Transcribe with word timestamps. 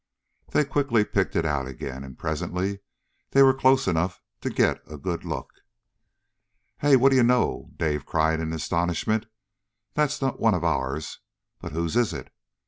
They 0.47 0.65
quickly 0.65 1.05
picked 1.05 1.35
it 1.35 1.45
out 1.45 1.67
again, 1.67 2.03
and 2.03 2.17
presently 2.17 2.79
they 3.29 3.43
were 3.43 3.53
close 3.53 3.87
enough 3.87 4.19
to 4.41 4.49
get 4.49 4.81
a 4.91 4.97
good 4.97 5.23
look. 5.23 5.51
"Hey, 6.79 6.95
what 6.95 7.09
do 7.09 7.15
you 7.17 7.21
know!" 7.23 7.69
Dave 7.77 8.03
cried 8.07 8.39
in 8.39 8.51
astonishment. 8.51 9.27
"That's 9.93 10.19
not 10.19 10.39
one 10.39 10.55
of 10.55 10.63
ours, 10.63 11.19
but 11.59 11.73
whose 11.73 11.95
is 11.95 12.13
it? 12.13 12.33